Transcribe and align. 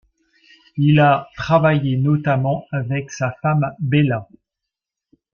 Il 0.77 0.99
a 0.99 1.29
travaillé 1.37 1.95
notamment 1.95 2.65
avec 2.71 3.11
sa 3.11 3.33
femme 3.43 3.71
Bella. 3.77 4.27